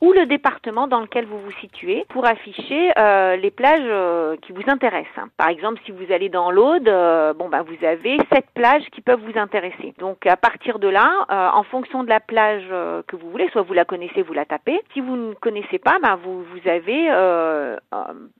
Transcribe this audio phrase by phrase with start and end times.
[0.00, 4.52] ou le département dans lequel vous vous situez pour afficher euh, les plages euh, qui
[4.52, 5.28] vous intéressent.
[5.36, 6.90] Par exemple, si vous allez dans l'Aude,
[7.36, 9.94] bon bah vous avez sept plages qui peuvent vous intéresser.
[9.98, 12.66] Donc à partir de là, en fonction de la plage
[13.06, 14.80] que vous voulez, soit vous la connaissez, vous la tapez.
[14.92, 17.08] Si vous ne connaissez pas, bah, vous, vous avez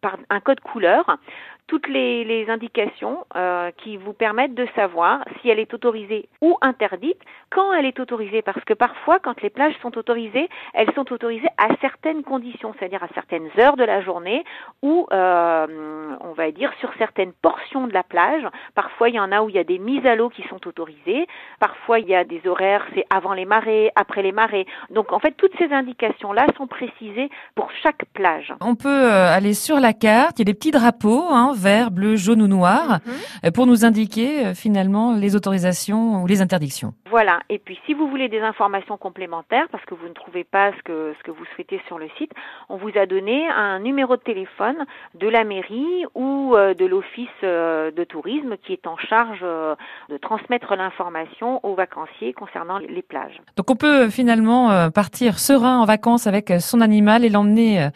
[0.01, 1.19] par un code couleur
[1.69, 7.19] toutes les, indications euh, qui vous permettent de savoir si elle est autorisée ou interdite,
[7.51, 11.49] quand elle est autorisée, parce que parfois, quand les plages sont autorisées, elles sont autorisées
[11.59, 14.45] à certaines conditions, c'est-à-dire à certaines heures de la journée
[14.83, 18.47] ou, euh, on va dire, sur certaines portions de la plage.
[18.75, 20.67] Parfois, il y en a où il y a des mises à l'eau qui sont
[20.67, 21.27] autorisées.
[21.61, 24.67] Parfois, il y a des horaires, c'est avant les marées, après les marées.
[24.91, 28.55] Donc, en fait, toutes ces indications-là sont précisées pour chaque plage.
[28.63, 31.91] On peut euh, aller sur la carte, il y a des petits drapeaux, hein, vert,
[31.91, 33.13] bleu, jaune ou noir, mhm.
[33.45, 36.95] euh, pour nous indiquer euh, finalement les autorisations ou les interdictions.
[37.11, 37.41] Voilà.
[37.49, 40.83] Et puis, si vous voulez des informations complémentaires, parce que vous ne trouvez pas ce
[40.83, 42.33] que, ce que vous souhaitez sur le site,
[42.69, 44.85] on vous a donné un numéro de téléphone
[45.15, 50.75] de la mairie ou euh, de l'office de tourisme qui est en charge de transmettre
[50.75, 53.41] l'information aux vacanciers concernant les plages.
[53.57, 57.89] Donc, on peut finalement partir serein en vacances avec son animal et l'emmener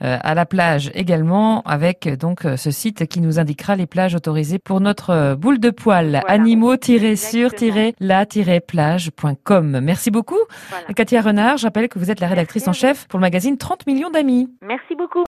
[0.00, 4.80] à la plage également avec donc ce site qui nous indiquera les plages autorisées pour
[4.80, 6.22] notre euh, boule de poil.
[8.58, 9.80] Animaux-sur-la-plage.com.
[9.80, 10.38] Merci beaucoup.
[10.94, 14.10] Katia Renard, j'appelle que vous êtes la rédactrice en chef pour le magazine 30 millions
[14.10, 14.48] d'amis.
[14.62, 15.16] Merci beaucoup.